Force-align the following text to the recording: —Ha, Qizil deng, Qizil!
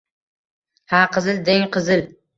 —Ha, 0.93 1.01
Qizil 1.17 1.45
deng, 1.51 1.71
Qizil! 1.77 2.07